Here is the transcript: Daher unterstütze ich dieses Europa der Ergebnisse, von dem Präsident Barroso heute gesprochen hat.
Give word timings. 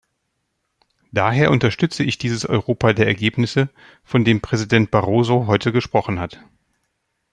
Daher 1.11 1.51
unterstütze 1.51 2.03
ich 2.03 2.17
dieses 2.17 2.43
Europa 2.49 2.91
der 2.93 3.05
Ergebnisse, 3.05 3.69
von 4.03 4.25
dem 4.25 4.41
Präsident 4.41 4.89
Barroso 4.89 5.45
heute 5.45 5.71
gesprochen 5.71 6.17
hat. 6.19 6.43